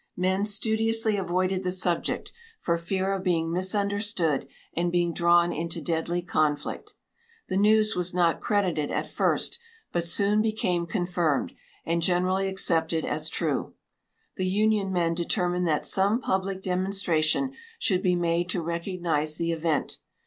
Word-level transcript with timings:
Men 0.17 0.47
studiously 0.47 1.15
avoided 1.15 1.61
the 1.61 1.71
subject, 1.71 2.31
for 2.59 2.75
fear 2.75 3.13
of 3.13 3.23
being 3.23 3.51
misunderstood 3.53 4.47
and 4.73 4.91
being 4.91 5.13
drawn 5.13 5.53
into 5.53 5.79
deadly 5.79 6.23
conflict. 6.23 6.95
The 7.49 7.57
news 7.57 7.95
was 7.95 8.11
not 8.11 8.41
credited 8.41 8.89
at 8.89 9.05
first, 9.11 9.59
but 9.91 10.03
soon 10.03 10.41
became 10.41 10.87
confirmed, 10.87 11.53
and 11.85 12.01
generally 12.01 12.47
accepted 12.47 13.05
as 13.05 13.29
true. 13.29 13.75
The 14.37 14.47
Union 14.47 14.91
men 14.91 15.13
determined 15.13 15.67
that 15.67 15.85
some 15.85 16.19
public 16.19 16.63
demonstration 16.63 17.51
should 17.77 18.01
be 18.01 18.15
made 18.15 18.49
to 18.49 18.61
recognize 18.63 19.35
the 19.37 19.51
event. 19.51 19.99